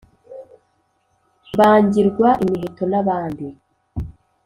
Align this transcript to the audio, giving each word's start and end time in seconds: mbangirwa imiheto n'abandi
mbangirwa 1.53 2.29
imiheto 2.43 2.83
n'abandi 2.91 3.47